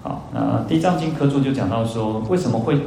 [0.03, 2.77] 好，那《地藏经》科注就讲到说，为什么会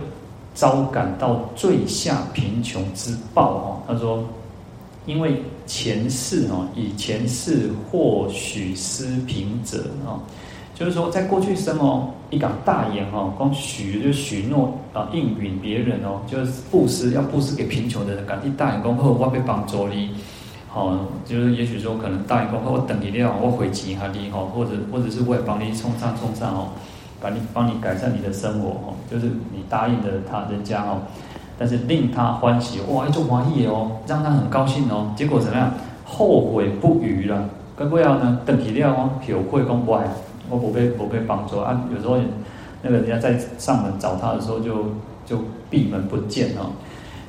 [0.53, 3.81] 遭感到最下贫穷之报哦？
[3.89, 4.23] 他说。
[5.07, 10.21] 因为前世哦，以前世或许施贫者哦，
[10.75, 20.11] 就是说在过去生哦，一讲大言哦，光许就许诺啊，应允别人哦，就是布施要布施给贫穷的人，讲一大言讲好，我被帮助你，
[20.69, 26.69] 好，就是也许说可能大言讲好，我等你了，我回击哈你哈，或者或者是我也帮你冲上冲上哦，
[27.21, 31.03] 帮你帮你改善你的生活哦，就是你答应的他人家哦。
[31.59, 35.13] 但是令他欢喜，哇，一种欢喜哦，让他很高兴哦。
[35.17, 35.73] 结果怎么样？
[36.05, 37.49] 后悔不余了。
[37.77, 38.41] 该不要呢？
[38.45, 40.03] 等体料哦，有会公乖，
[40.51, 41.81] 我不被不被帮助啊。
[41.95, 42.19] 有时候
[42.83, 44.85] 那个人家在上门找他的时候就，
[45.27, 45.39] 就
[45.71, 46.71] 闭门不见哦。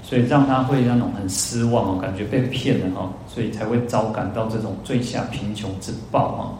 [0.04, 6.54] 所以让他会那种很失望哦，感觉被骗了哈，所以才会遭感到这种最下贫穷之报哈。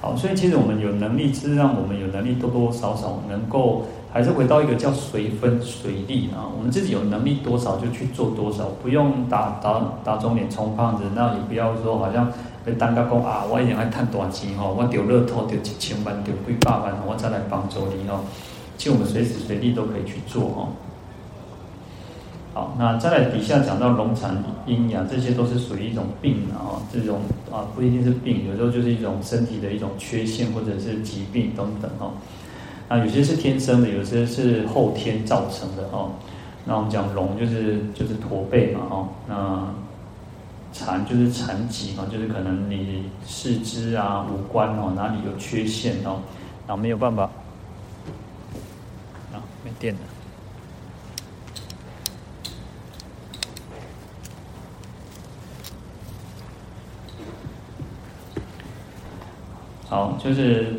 [0.00, 3.82] 好，所以其实我们有能力，是让我们有能力多多少少能够。
[4.12, 12.30] 还是回到一个叫随分随力啊，我们自己有能力多少就去做多少，不用打打打肿脸充胖子，那也不要说好像
[12.62, 18.20] 被单个讲啊，我一定要赚大钱哈，我丢乐透丢几千万丢几百万，我再来帮助你哦。
[18.76, 20.68] 其实我们随时随地都可以去做哦。
[22.52, 27.20] 好，那再来底下讲到癃残瘖瘂，这些都是属于一种病啊，这种
[27.50, 32.12] 啊不一定是病，有时候就是一种身体的一种缺陷或者是疾病等等哈。
[32.94, 36.10] 那有些是天生的，有些是后天造成的哦。
[36.66, 39.08] 那我们讲龙就是就是驼背嘛哦。
[39.26, 39.72] 那
[40.74, 46.20] 残就是残疾嘛，就是可能你四肢啊、五官哦哪里有缺陷哦，
[46.66, 47.22] 然后没有办法
[49.32, 50.00] 啊，没电了。
[59.88, 60.74] 好，就是。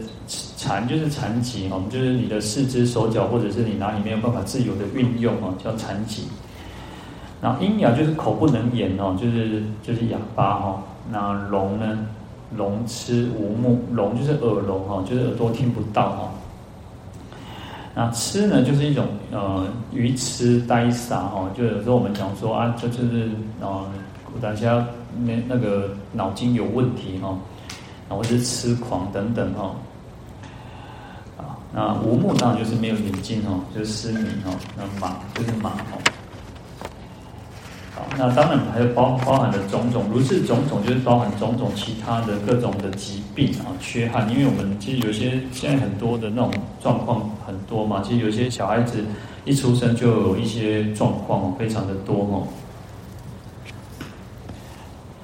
[0.63, 6.23] 残就是残疾哦，就是你的四肢手脚或者是你哪里没有办法自由的运用哦，叫残疾。
[7.41, 10.81] 然后瘖瘂就是口不能言哦，就是就是哑巴哈。
[11.11, 11.99] 那聋呢，
[12.55, 16.31] 聋痴无目，聋就是耳聋哈，就是耳朵听不到哈。
[17.93, 23.85] 那痴呢，就是一种呃愚痴呆傻哈，就有时候我们讲说啊，这就是呃
[24.41, 24.87] 大家
[25.25, 27.37] 那那个脑筋有问题哈，
[28.07, 29.75] 或者是痴狂等等哈。
[31.75, 34.53] 那无目当然就是没有眼睛哦，就是失明哦。
[34.77, 35.97] 那盲就是盲哦。
[37.95, 44.29] 好，那当然还有包包含的种种，如是种种就是包含种种其他的各种的疾病啊、缺憾。
[44.29, 49.03] 因为我们其实有些现在很多的那种状况很多嘛，其实有些小孩子
[49.43, 52.47] 一出生就有一些状况非常的多哦。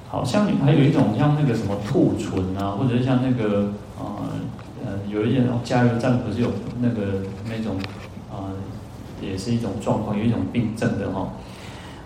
[0.08, 3.72] 好像还有一种像那个什么兔唇啊，或者是像那个。
[5.10, 6.48] 有一点哦，加油站不是有
[6.80, 7.76] 那个那种
[8.30, 8.48] 啊、
[9.20, 11.28] 也是一种状况，有一种病症的哈。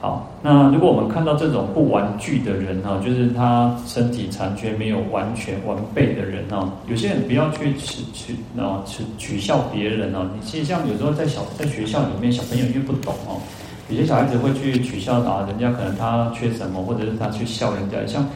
[0.00, 10.26] 好，那如果我们看到这种不完具的人哈，就是他身体残缺没有完全完备的人哈，有些人不要去取取啊取取笑别人哦。
[10.34, 13.40] 你其实像有时候在小在学校里面，小朋友因为不懂哦，
[13.88, 18.26] 有些小孩子会去取笑啊，人家可能他缺什么，或者是他去笑人家，像。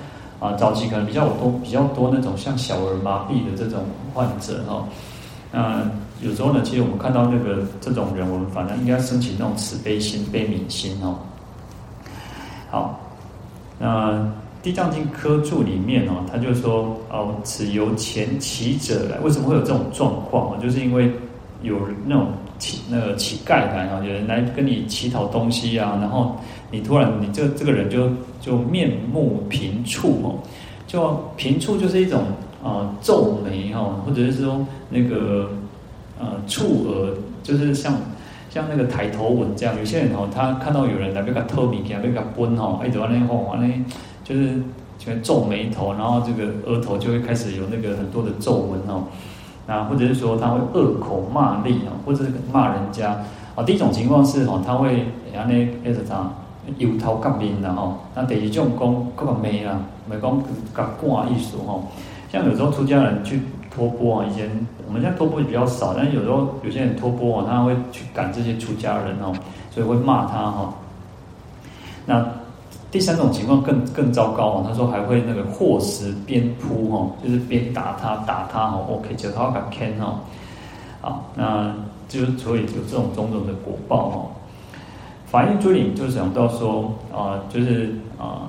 [0.41, 4.87] 啊，早期可能比较多比较多那种像小儿麻痹的这种患者哈，
[5.51, 5.83] 那
[6.21, 11.17] 有时候呢，其实我们看到那个这种人，我们反而应该升起那种慈悲心、悲悯心哦。
[12.71, 13.01] 好，
[13.79, 14.13] 那
[14.63, 20.59] 《地藏经》科注里面哦，他就说哦，此由前起者来，为什么会有这种状况啊？
[20.61, 21.11] 就是因为
[21.63, 26.37] 有那种乞那个乞丐来啊，有人来跟你乞讨东西啊，然后
[26.71, 30.39] 你突然你这这个人就就面目贫蹙哦，
[30.87, 32.23] 就贫蹙就是一种
[32.63, 35.51] 啊皱眉哈，或者是说那个
[36.19, 37.95] 呃蹙额，就是像
[38.51, 39.77] 像那个抬头纹这样。
[39.79, 43.69] 有些人哦，他看到有人来被他偷米给他被他分哈，哎，怎么那吼，那
[44.25, 44.61] 就是
[44.99, 49.05] 全皱眉头，然后这个额头就会开始有那个很多的皱纹哦。
[49.67, 53.63] 那，或者是说他会恶口骂力啊，或者是骂人家啊。
[53.63, 55.05] 第一种情况是哈，他会
[55.37, 56.33] 安尼那个啥，
[56.77, 57.97] 油头革面的哈。
[58.15, 60.39] 那第二种讲各个眉啊，没讲
[60.77, 61.81] 甲挂意思哈。
[62.31, 63.43] 像有时候出家人去
[63.75, 64.51] 托钵啊，以前
[64.87, 69.33] 我们现在托钵比较少，但是有时候有些人托钵啊，他会去赶这些出家人哦，
[69.71, 70.75] 所以会骂他哈。
[72.07, 72.27] 那。
[72.91, 80.21] 第三种情况更更糟糕哦，他说还会那个祸时边扑哦，就是边打他打他哦，OK，就他敢砍哦，
[81.03, 81.71] 好，那
[82.09, 84.17] 就是所以有这种种种的果报哦。
[85.31, 88.49] 法印珠林就是想到说啊，就是啊，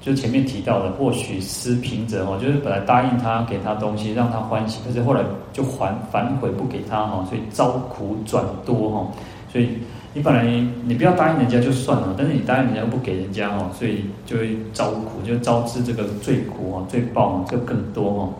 [0.00, 5.22] 就前面提到的，或许施贫者哦，就是本来答应他给他东西让他欢喜，可是后来
[5.52, 9.06] 就还反悔不给他哈，所以遭苦转多哈，
[9.52, 9.68] 所以。
[10.12, 10.42] 你本来
[10.82, 18.32] 你不要答应人家就算了，但是你答应人家又不给人家哦，所以就会遭苦，就招致这个罪苦哦，罪报就更多哦。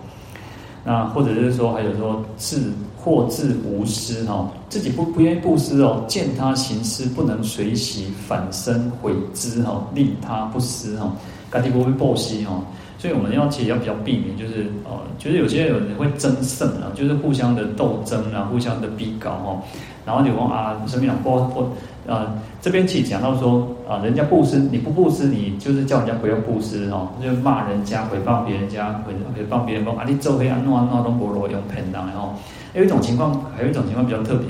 [0.84, 11.12] 那或者是说，还有说自或自无私哈，自己不不愿意布施哦，见他行施不能随喜，反生悔之哈，令他不施哈，
[11.52, 12.62] 家己不会报喜哈。
[12.98, 19.62] 所以我们要其实要比较避免，就是呃，就是有些人会争胜啊，就是互相的斗争啊，互相的逼搞哈。
[20.04, 21.66] 然后你问啊，什么样不不
[22.10, 22.26] 呃，
[22.60, 32.34] 这边其实讲到说啊，人家布施你不布施，你就是叫人家不要布施哦，就骂人家诽谤别人家，诽诽谤别人说啊，你做黑啊，弄啊弄都无路用骗人哦。
[32.74, 34.48] 有一种情况，还有一种情况比较特别，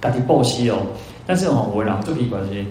[0.00, 0.76] 家己布施哦，
[1.26, 2.64] 但是哦，我俩做屁关系。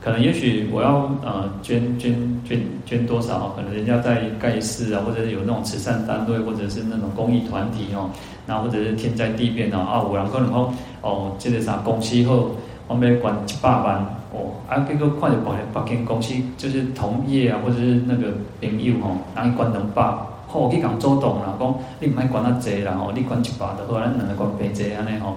[0.00, 3.54] 可能也许我要呃捐捐捐捐多少？
[3.56, 8.10] 可能人家在盖世啊，或者是有那种慈善单位，或者是那种公益团体哦，
[8.46, 12.50] 然后或者是天灾地变啊，啊，有人可能讲哦，这个啥公司后
[12.86, 13.96] 我们要捐一百万
[14.32, 18.28] 哦，啊，结果看到保保险公司就是同业啊，或者是那个
[18.60, 20.02] 朋友吼，然后捐两百，
[20.46, 25.36] 好，我去讲周董啦，讲你唔爱捐那济啦，吼，你捐一百的，后来两个捐平济安尼吼，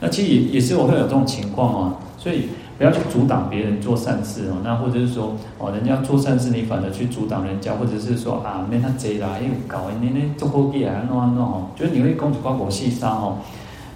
[0.00, 2.48] 那其实也是我会有这种情况哦，所以。
[2.78, 13.38] 不要去阻挡别人做善事哦，那或者是说哦，人家做善事，你反而去阻挡人家，或者是说啊，没他贼啦，又搞你那做后辈啊，弄啊弄哦，就是你会公主瓜果细沙哦，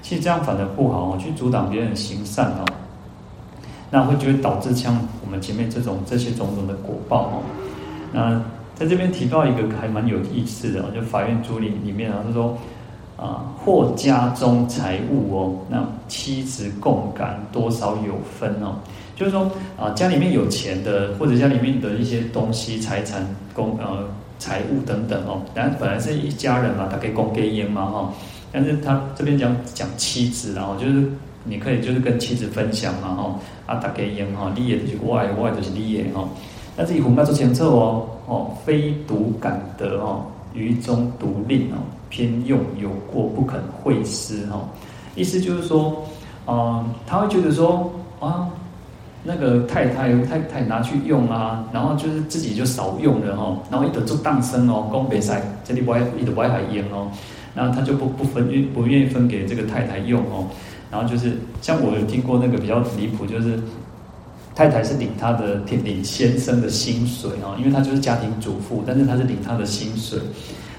[0.01, 2.65] 其实这样反而不好哦，去阻挡别人行善哦，
[3.91, 7.43] 那会就会导致像我们前面这种这些种种的果报哦。
[8.13, 8.43] 那
[8.75, 12.57] 在这边提到一个还蛮有意思的，就法院珠林里面啊，他说。
[13.17, 18.77] 啊，或家中财物哦，那妻子共感多少有分哦。
[19.15, 19.43] 就是说
[19.79, 23.23] 啊，家里面有钱的，或者家里面的一些东西、财产、
[23.53, 25.43] 公呃财物等等哦。
[25.55, 28.11] 然后本来是一家人嘛，他可以供给烟嘛哈。
[28.51, 31.07] 但是他这边讲讲妻子，然后就是
[31.45, 33.39] 你可以就是跟妻子分享嘛吼。
[33.67, 36.29] 啊，他给烟哈，你也就是我的，我的就是你的哈。
[36.77, 40.25] 但是以后要做前策哦，哦，非独感得哦。
[40.53, 44.69] 于中独吝哦，偏用有过，不肯会施哦。
[45.15, 46.05] 意思就是说，
[46.49, 48.49] 嗯，他会觉得说啊，
[49.23, 57.09] 那个太太太太拿去用啊，然后就是自己就少用了哦，然后一得做当生哦，公别塞这里不爱一得不爱还用哦，
[57.55, 60.49] 然后他就不不分不愿意分给这个太太用哦，
[60.91, 63.59] 然后就是像我有听过那个比较离谱，就是。
[64.53, 70.19] 太太是领他的领先生的薪水哦，因为他就是家庭主妇，但是他是领他的薪水。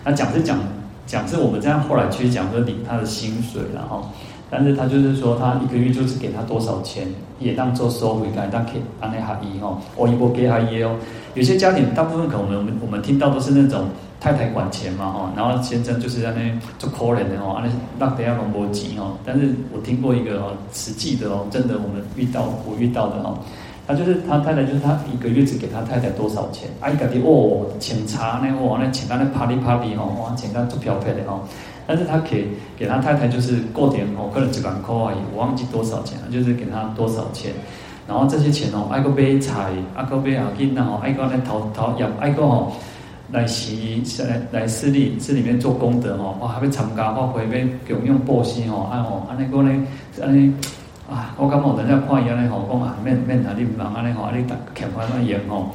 [0.03, 0.59] 那讲是讲
[1.07, 4.11] 讲是我们这样后来去讲说领他的薪水，然后，
[4.51, 7.07] 但是他就是说他一个月就是给他多少钱，
[7.39, 10.97] 也当做收回来，当给安内哈伊哦，我一波给他耶哦。
[11.33, 13.85] 有些家庭大部分可能我们我们听到都是那种
[14.21, 16.39] 太太管钱嘛哈，然后先生就是在那
[16.77, 19.17] 做可怜的哦，安内让等下龙波吉哦。
[19.25, 23.39] 但是我听过一个哦，实际的哦，真的我们遇到我遇到的哦。
[23.87, 26.69] 他就是他太太，就是他一个月只给他太太多少钱？
[26.81, 31.41] 哎，家己哦，请茶呢，哦，那请他那啪哩啪里哦，哇，请他做漂配的哦。
[31.87, 32.47] 但是他给
[32.77, 37.51] 给他太太就是过点哦，可能几万块而已，我忘记多少钱了，就是给他多少钱。
[38.07, 42.71] 然后这些钱哦，爱个买菜，爱个买啊，囡仔哦，爱个来讨讨也爱个哦，
[43.31, 49.87] 来洗来来寺里寺里面做功德哦，哇，还会参加发挥，被供用布施哦，哎哦，安尼个呢，
[50.21, 50.53] 安尼。
[51.09, 55.69] 啊，我感觉人家看伊安尼吼，讲啊，免免啊，你唔忙安尼吼，你欠款那严吼，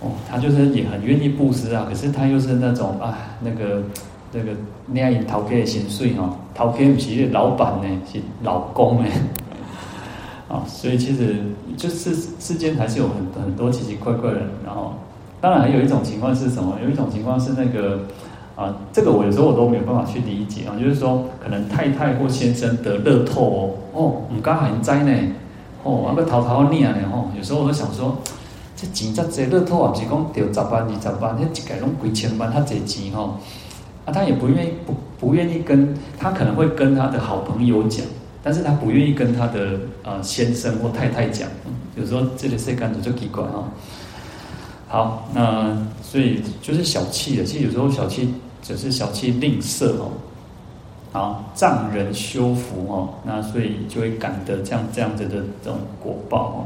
[0.00, 3.82] 哦，他就是也很愿意布施啊，可是他又是那种啊，那个
[4.30, 4.52] 那个
[4.88, 9.08] 领因头家的薪水吼，头家不是老板呢，是老公呢。
[10.48, 11.36] 啊，所以其实
[11.78, 14.48] 就是世间还是有很很多奇奇怪怪的人。
[14.66, 14.94] 然后，
[15.42, 16.78] 当然还有一种情况是什么？
[16.84, 17.98] 有一种情况是那个
[18.54, 25.12] 啊，这个我有时候我都没有办法去理解啊，就是说可能太太或先生得乐透哦，哦，唔敢还灾呢，
[25.82, 28.16] 哦，那个偷偷念呢，哦，有时候我都想说，
[28.76, 33.36] 这钱这这乐透啊，不是讲得十万二十万，那一个拢几千万，他这钱哈，
[34.04, 38.06] 啊，他也不愿意不不愿意跟他可能会跟他的好朋友讲。
[38.44, 41.48] 但是他不愿意跟他的呃先生或太太讲，
[41.94, 43.64] 有时候这个事干子就奇怪哈。
[44.92, 48.28] 好，那所以就是小气的，其实有时候小气
[48.60, 50.10] 只是小气吝啬哦。
[51.12, 56.60] 好，障人修福哦，那所以就会感得这样这样子的这种果报哦。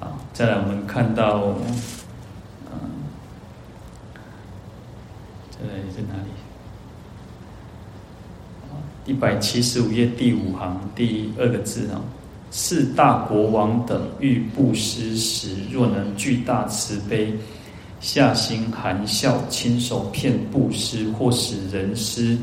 [0.00, 1.44] 好，再来我们看到，
[2.70, 2.78] 嗯，
[5.50, 6.28] 这里在哪里？
[9.06, 12.04] 一百七十五页第五行第二个字哦，
[12.50, 17.32] 四大国王等欲布施时，若能具大慈悲，
[18.00, 22.38] 下心含笑，亲手骗布施，或使人施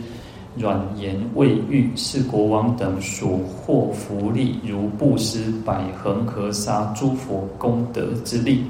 [0.55, 8.63] 软言慰喻，是国王等所获福利，如布施百恒河沙诸佛功德之力。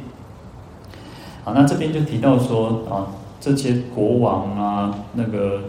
[1.44, 3.12] 好，那这边就提到说啊，
[3.42, 5.62] 这些国王啊，那个。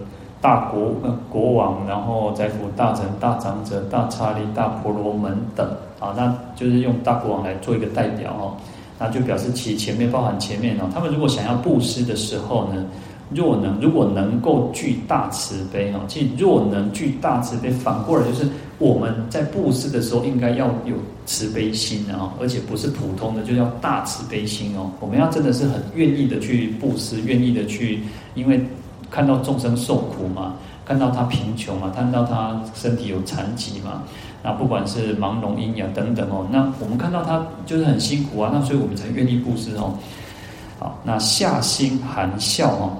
[0.46, 0.94] 大国
[1.28, 5.68] 国王，然后宰辅大臣、大长者、大刹利、大婆罗门等
[5.98, 8.54] 啊，那就是用大国王来做一个代表哦，
[8.96, 12.86] 那就表示其前面包含前面哦，他们如果想要布施的时候呢，
[13.34, 20.94] 若能如果能够具大慈悲哦，其实若能具大慈悲，反过来就是我们在布施的时候应该要有
[21.24, 27.98] 慈悲心啊，而且不是普通的，就要大慈悲心哦，我们要真的是很愿意的去布施，愿意的去，
[28.36, 28.64] 因为。
[29.10, 30.54] 看到众生受苦嘛，
[30.84, 34.02] 看到他贫穷嘛，看到他身体有残疾嘛，
[34.42, 39.94] 那不管是盲聋喑哑等等哦，那我们看到他就是很辛苦啊，那所以我们才愿意布施哦。
[40.78, 42.96] 好，那下心含笑哦，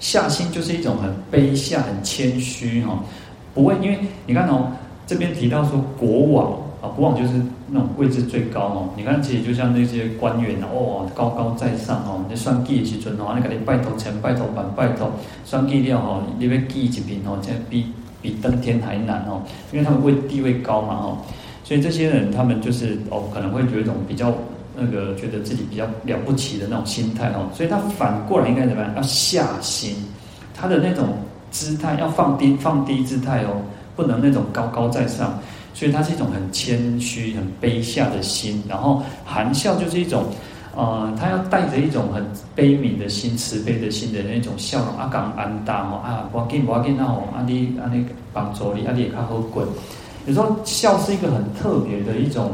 [0.00, 2.98] 下心就是一种很卑下、很谦虚哈，
[3.54, 4.70] 不会，因为你看哦，
[5.06, 6.59] 这边提到说国王。
[6.80, 7.34] 啊，国王就是
[7.68, 8.88] 那种位置最高哦。
[8.96, 12.24] 你看，其实就像那些官员哦，高高在上哦。
[12.28, 15.10] 你算计的时阵哦，你给你拜头前、拜头板、拜头，
[15.44, 17.86] 算计了哦，你要记一笔哦，这比
[18.22, 19.42] 比登天还难哦。
[19.72, 21.18] 因为他们位地位高嘛哦，
[21.64, 24.32] 所以这些人他们就是哦，可能会有一种比较
[24.74, 27.46] 那个，觉得自己比较了不起的那种心态哦。
[27.54, 28.90] 所以他反过来应该怎么样？
[28.96, 29.94] 要下心，
[30.54, 31.08] 他的那种
[31.50, 33.60] 姿态要放低，放低姿态哦，
[33.94, 35.38] 不能那种高高在上。
[35.72, 40.24] 所以它是一种很谦虚、很卑下的心，然后含笑就是一种，
[40.76, 44.98] 呃，他要带着一种很悲悯的心、慈悲的心的那种笑容。
[44.98, 49.66] 阿刚安大哦，啊，我给我给那哦阿你阿你帮助你，阿你也较好滚。
[50.26, 52.52] 有时候笑是一个很特别的一种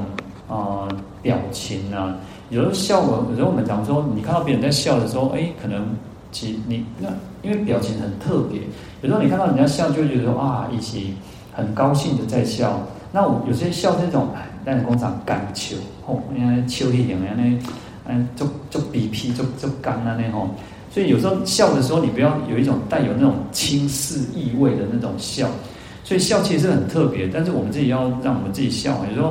[0.49, 0.89] 呃
[1.21, 2.17] 表情啊。
[2.49, 5.85] 有时候笑，有时候我们讲说，你看到别人在笑的时候，哎，可能
[6.31, 7.09] 其你那
[7.43, 8.61] 因为表情很特别。
[9.03, 11.13] 有时候你看到人家笑，就会觉得说啊，一起
[11.53, 12.81] 很高兴的在笑。
[13.13, 14.29] 那我有些笑这种，
[14.65, 17.59] 但是工厂干笑，吼，因为笑一点，因为
[18.09, 20.49] 嗯，就就鼻皮就就干了那吼，
[20.91, 25.49] 所以有时候笑的时候，你不要有一种带有那种轻视意味的那种笑，
[26.05, 29.31] 所以笑其实是很特别，但是我们自己要让我们自己笑，有时候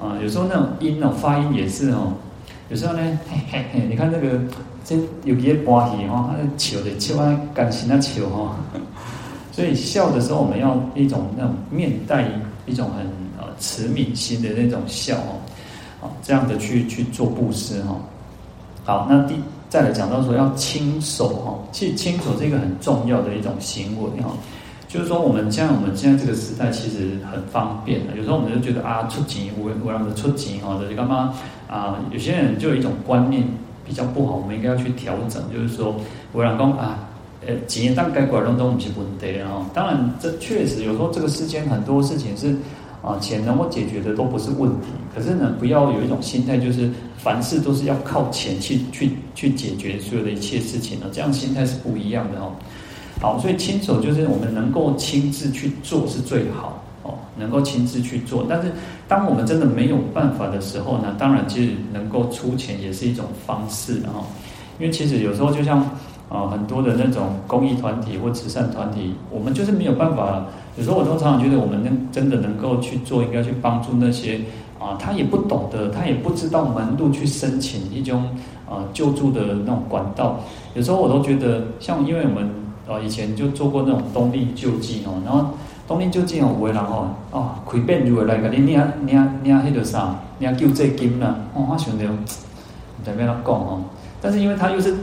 [0.00, 2.12] 啊，有时候那种音哦，发音也是哦，
[2.68, 4.38] 有时候呢，嘿嘿嘿，你看那个
[4.84, 8.56] 这有些瓜皮哦，他笑的笑啊，感情啊笑哈，
[9.50, 12.28] 所以笑的时候，我们要一种那种面带
[12.66, 13.04] 一种很
[13.38, 13.52] 呃。
[13.58, 15.38] 慈悯心的那种笑哦，
[16.00, 17.94] 好，这样的去去做布施哈。
[18.82, 19.36] 好，那第
[19.68, 24.30] 再来讲到说要亲手哈，其实亲手是一个很重要的一种行为哈。
[24.88, 28.16] 就是说，我们像我们现在这个时代，其实很方便的。
[28.16, 31.32] 有时候我们就觉得啊，出钱我我让他出钱哈，就是干嘛
[31.68, 32.00] 啊？
[32.10, 33.46] 有些人就有一种观念
[33.86, 35.40] 比较不好，我们应该要去调整。
[35.52, 35.94] 就是说，
[36.32, 36.98] 我让公啊，
[37.46, 39.66] 呃，钱当该管用都不是问题啊。
[39.74, 42.54] 当然，这确实有时候这个世间很多事情是。
[43.04, 46.88] 啊，钱能够解决的都不是问题，可是呢，不要有一种心态，就是
[47.18, 52.52] 凡事都是要靠钱去去去解决所有的一切事情呢，这样心态是不一样的哦。
[53.20, 58.46] 好，所以亲手就是我们能够亲自去做是最好哦，能够亲自去做。
[58.48, 58.70] 但是
[59.08, 64.22] 当我们真的没有办法的时候呢，当然其实能够出钱也是一种方式哦。
[64.78, 65.84] 因为其实有时候就像
[66.32, 70.42] 啊很多的那种公益团体或慈善团体，我们就是没有办法。
[70.78, 74.40] 有时候我都常常觉得，我们能真的能够去做，应该去帮助那些
[74.80, 78.24] 啊，他也不懂得，他也不知道门路去申请一种
[78.66, 80.40] 啊救助的那种管道。
[80.74, 82.48] 有时候我都觉得，像因为我们
[82.88, 85.50] 哦，以前就做过那种冬令救济哦，然后
[85.86, 92.06] 冬令救济哦，有的人哦，哦，开便就会来个你领领领迄个啥，领救济金啦，哦，我想着，
[93.04, 93.82] 在边他讲哦，
[94.22, 94.96] 但是因为他又是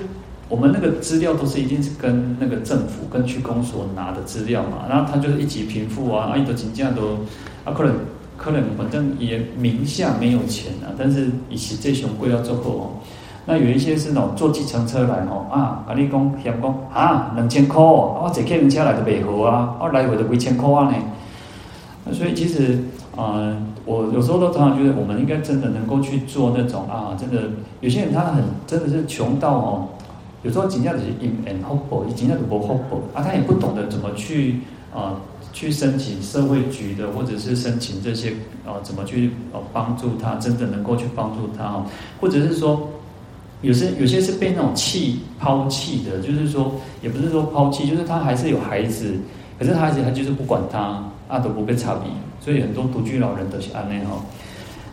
[0.50, 7.20] 我们那个资料都是一定是跟那个政府跟区公所拿的资料嘛，然后他就是一级贫富啊，啊，伊都真正都
[7.64, 7.94] 啊，可能
[8.36, 12.84] 可能反正也名下没有钱啊，但是以前这熊贵要做过哦。
[13.46, 20.96] 那有一些是那种坐计程车来哦啊，跟你讲嫌讲啊两千块，我坐计程车来都袂好啊，我来回都几千块啊呢。
[22.12, 22.80] 所以其实
[23.16, 27.50] 啊、呃，我有时候都常常觉得，我们应该真的能够去做那种啊，真的
[27.82, 29.88] 有些人他很真的是穷到哦，
[30.44, 34.62] 有时候真正就是 in and hope，真正就无 hope 啊，他也不懂得怎么去
[34.94, 35.20] 啊
[35.54, 38.32] 去申请社会局的，或者是申请这些
[38.66, 41.86] 啊怎么去啊帮助他，真的能够去帮助他哦，
[42.22, 42.90] 或者是说。
[43.62, 49.16] 有些有些是被那种弃抛弃的，就是说，也不是说抛弃，就是他还是有孩子，
[49.60, 52.10] 可是孩子他就是不管他，啊都不被差别，
[52.40, 54.12] 所以很多独居老人都是安内哈。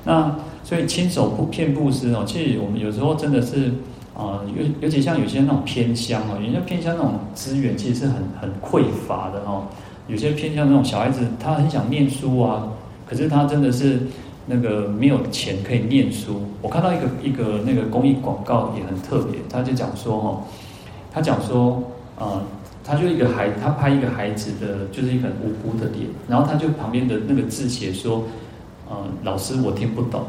[0.02, 0.34] 那
[0.64, 3.72] 所以亲手不骗布施哦，其实我们有时候真的是
[4.16, 9.68] 啊，尤、呃、尤其像有些那种偏乡哦，有些偏乡那种资源其实是很很匮乏的哈。
[10.08, 12.68] 有些偏乡那种小孩子，他很想念书啊，
[13.06, 14.00] 可是他真的是。
[14.48, 20.40] 那个没有钱可以念书，我看到一个一个那个公益广告也很特别，他就讲说哈，
[21.12, 21.82] 他讲说，
[22.16, 22.40] 呃，
[22.84, 28.22] 他就一个孩，他拍一个孩子的，就是一个很无辜的脸，然后他就旁边的那个字写说，
[28.88, 30.22] 呃，老师我听不懂。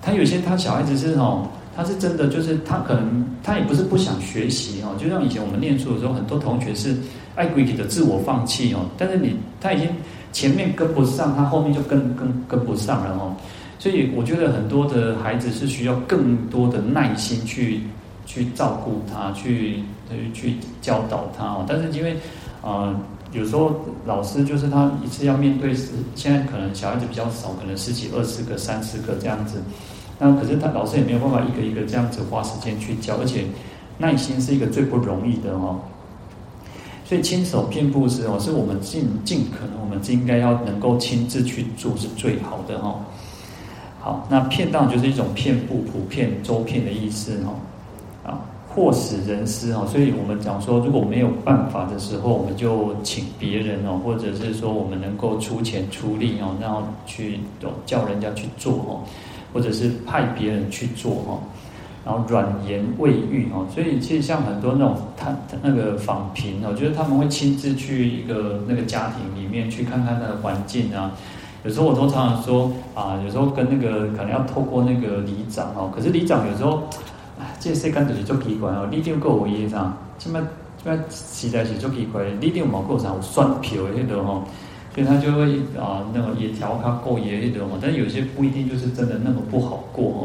[0.00, 6.96] 他有些他小孩子是哦，他是真的就是他可能他也不是不想学习哦，就像以前我们念书的时候，很多同学是
[7.34, 9.88] 爱规体的自我放弃哦，但是你他已经。
[10.34, 13.36] 前面跟不上，他后面就跟跟跟不上了哦，
[13.78, 17.82] 所以我觉得很多的孩子是需要更多的耐心去
[18.24, 19.80] 去照顾他，去
[20.32, 21.66] 去教导他哦。
[21.68, 22.14] 但是因为
[22.62, 23.00] 啊、呃，
[23.34, 25.74] 有时候老师就是他一次要面对，
[26.14, 29.60] 现在可能小孩子比较少，可能十几、二十个、三十个这样子，
[30.24, 33.44] 那可是他老师也没有办法一个一个这样子花时间去教，而且
[33.98, 35.80] 耐心是一个最不容易的哦。
[37.04, 43.00] 所以亲手骗布施哦，是我们尽尽可能，我们应该要能够亲自去做是最好的哈。
[43.98, 48.30] 好，那骗当就是一种遍布、普遍、周遍的意思哈。
[48.30, 48.38] 啊，
[48.72, 57.40] 或使人施哦，所以我们讲说，如果没有办法的时候，我们就请别人哦，或者是说我们能够出钱出力哦，然后去
[57.84, 59.02] 叫人家去做哦，
[59.52, 61.38] 或者是派别人去做哈。
[62.04, 65.32] 然后软言慰喻哦，所以其实像很多那种他
[65.62, 71.12] 那个访贫哦，就是他们会亲自去一个那个家庭里面去看看那个环境啊。
[71.62, 76.82] 有时候我都常常说啊，有时候跟那个可能要透过那个里长哦，可是里长有时候
[77.40, 80.44] 哎，这些干就是做奇怪哦，里长够有业障，这么
[80.82, 84.42] 这么实在是做奇怪，里长冇够啥我算票的那个哦，
[84.94, 90.20] 所以他就会啊那个也调他够业那个哦，但是有些不一定就是真的那么不好过哦。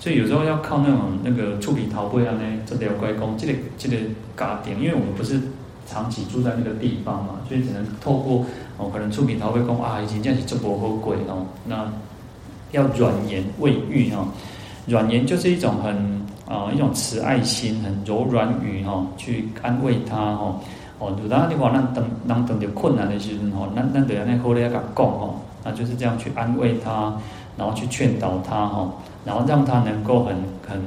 [0.00, 3.96] 所以有时候要靠那种那个厝边头尾啊呢，这了解讲，这个这个
[4.36, 5.38] 家庭，因为我们不是
[5.86, 8.44] 长期住在那个地方嘛，所以只能透过
[8.78, 11.86] 哦，可能厝边头尾讲啊，已经这样子做不好鬼哦，那
[12.72, 14.26] 要软言慰喻哦，
[14.86, 20.60] 软言就是一种很啊、一种慈爱心，很柔软语哈，去安慰他哈哦，
[21.08, 27.14] 有当你话那等当等着困难的时候吼，那那等下那后来要讲吼，那就是这样去安慰他，
[27.56, 28.90] 然后去劝导他哈。
[29.22, 30.34] 然后让他能够很
[30.66, 30.80] 很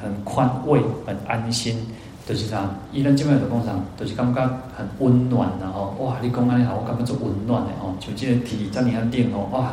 [0.00, 1.76] 很宽慰、很安心，
[2.24, 4.40] 就是他依然这边的工厂，就是感觉
[4.76, 9.72] 很温暖然后哇，你讲安尼好，我感觉做温暖的哦，就这个体在你那店哦，哇，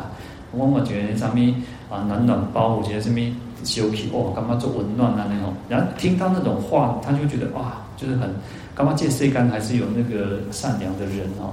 [0.50, 1.54] 我我觉得上面
[1.88, 3.32] 啊暖暖包，我觉得上面
[3.62, 5.54] 休息哦，感觉做温暖啊那种。
[5.68, 8.28] 然后听到那种话，他就觉得哇，就是很
[8.84, 11.50] 感觉这世间还是有那个善良的人哦。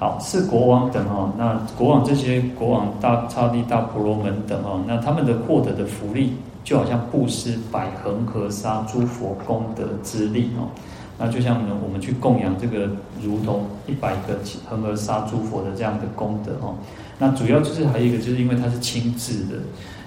[0.00, 10.70] 好，是国王等哦，那国王这些国王大刹帝大婆罗门等哦，那他们的获得的福利，就好像布施百恒河沙诸佛功德之力哦，
[11.18, 12.88] 那就像呢，我们去供养这个，
[13.20, 14.38] 如同一百个
[14.70, 16.76] 恒河沙诸佛的这样的功德哦。
[17.18, 19.58] 那主要就是还有一个，就是因为他是亲自的，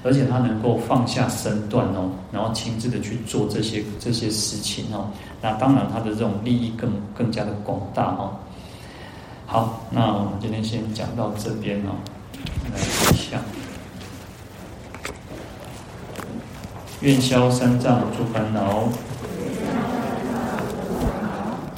[0.03, 5.09] 而且他能够放下身段哦，然后亲自的去做这些这些事情哦。
[5.41, 8.31] 那当然他的这种利益更更加的广大哦。
[9.45, 11.91] 好，那我们今天先讲到这边哦。
[12.73, 12.79] 来
[13.11, 13.39] 一下，
[17.01, 18.87] 愿消三障诸烦恼，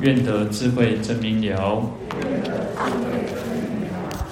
[0.01, 1.81] 愿得智慧真明了，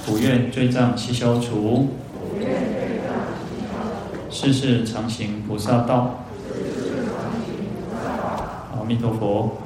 [0.05, 1.89] 不愿罪障悉消除，
[4.31, 6.23] 世世常行菩萨道。
[8.73, 9.57] 阿弥陀佛。